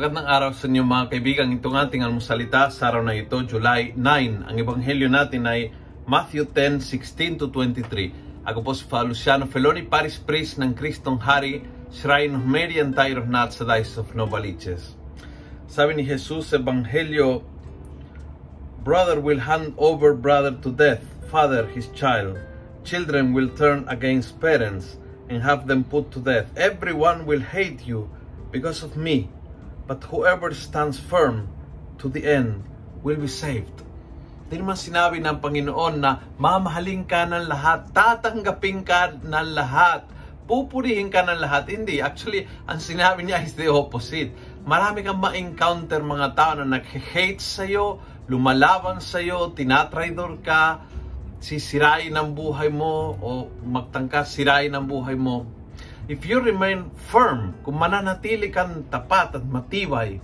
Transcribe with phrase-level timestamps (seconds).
[0.00, 1.52] Magandang araw sa inyo mga kaibigan.
[1.52, 4.48] Itong ating almusalita sa araw na ito, July 9.
[4.48, 5.76] Ang ebanghelyo natin ay
[6.08, 8.48] Matthew 10, 16 to 23.
[8.48, 11.60] Ako po si Father Luciano Feloni, Paris Priest ng Kristong Hari,
[11.92, 14.96] Shrine of Mary and Tyre of Nat sa Dice of Novaliches.
[15.68, 17.44] Sabi ni Jesus ebanghelyo,
[18.80, 22.40] Brother will hand over brother to death, father his child.
[22.88, 24.96] Children will turn against parents
[25.28, 26.48] and have them put to death.
[26.56, 28.08] Everyone will hate you
[28.48, 29.28] because of me.
[29.90, 31.50] But whoever stands firm
[31.98, 32.62] to the end
[33.02, 33.74] will be saved.
[34.46, 40.06] Hindi naman sinabi ng Panginoon na mamahalin ka ng lahat, tatanggapin ka ng lahat,
[40.46, 41.66] pupurihin ka ng lahat.
[41.74, 41.98] Hindi.
[41.98, 44.30] Actually, ang sinabi niya is the opposite.
[44.62, 47.98] Marami kang ma-encounter mga tao na nag-hate sa'yo,
[48.30, 50.86] lumalaban sa'yo, tinatraidor ka,
[51.42, 55.58] sisirain ang buhay mo o magtangkas sirain ang buhay mo
[56.10, 60.18] If you remain firm, kung mananatili kang tapat at matibay,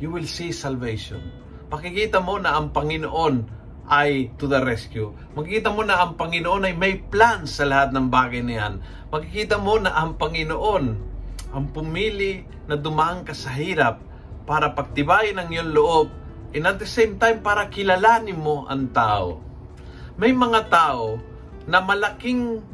[0.00, 1.20] you will see salvation.
[1.68, 3.44] Pakikita mo na ang Panginoon
[3.84, 5.12] ay to the rescue.
[5.36, 8.74] Makikita mo na ang Panginoon ay may plan sa lahat ng bagay na yan.
[9.12, 10.84] Makikita mo na ang Panginoon
[11.52, 14.00] ang pumili na dumaan ka sa hirap
[14.48, 16.08] para pagtibayin ang iyong loob
[16.56, 19.36] and at the same time para kilalanin mo ang tao.
[20.16, 21.20] May mga tao
[21.68, 22.64] na malaking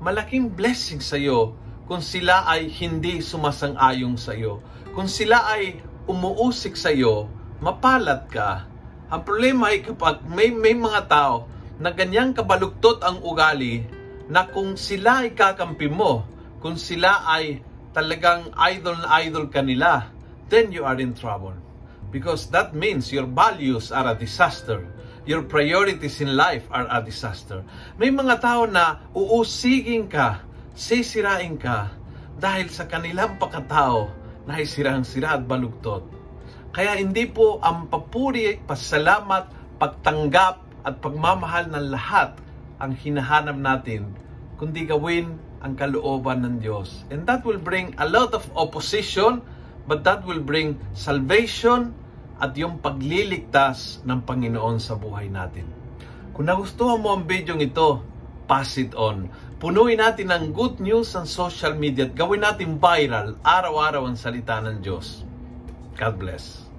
[0.00, 1.52] malaking blessing sa iyo
[1.84, 4.64] kung sila ay hindi sumasang-ayong sa iyo.
[4.96, 5.76] Kung sila ay
[6.08, 7.28] umuusik sa iyo,
[7.60, 8.64] mapalat ka.
[9.12, 13.84] Ang problema ay kapag may, may mga tao na ganyang kabaluktot ang ugali
[14.30, 16.24] na kung sila ay kakampi mo,
[16.62, 20.06] kung sila ay talagang idol na idol kanila,
[20.46, 21.54] then you are in trouble.
[22.14, 24.86] Because that means your values are a disaster.
[25.28, 27.60] Your priorities in life are a disaster.
[28.00, 30.40] May mga tao na uusigin ka
[30.72, 31.92] sisirain ka
[32.40, 34.08] dahil sa kanilang pagkatao
[34.48, 36.08] na ay sirang-sira at balugtot.
[36.72, 42.40] Kaya hindi po ang papuri, pasalamat, pagtanggap at pagmamahal ng lahat
[42.80, 44.16] ang hinahanap natin,
[44.56, 47.04] kundi gawin ang kalooban ng Diyos.
[47.12, 49.44] And that will bring a lot of opposition,
[49.84, 51.92] but that will bring salvation
[52.40, 55.68] at yung pagliligtas ng Panginoon sa buhay natin.
[56.32, 58.00] Kung nagustuhan mo ang video ito,
[58.48, 59.28] pass it on.
[59.60, 64.56] Punuin natin ng good news ang social media at gawin natin viral araw-araw ang salita
[64.64, 65.20] ng Diyos.
[66.00, 66.69] God bless.